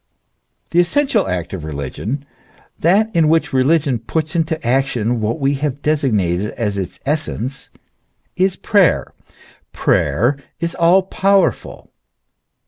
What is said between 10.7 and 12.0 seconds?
all powerful.